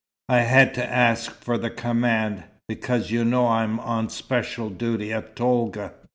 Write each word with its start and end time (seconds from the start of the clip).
I 0.29 0.39
had 0.39 0.73
to 0.73 0.83
ask 0.91 1.29
for 1.31 1.59
the 1.59 1.69
command, 1.69 2.45
because 2.67 3.11
you 3.11 3.23
know 3.23 3.49
I'm 3.49 3.79
on 3.81 4.09
special 4.09 4.71
duty 4.71 5.13
at 5.13 5.35
Tolga. 5.35 5.93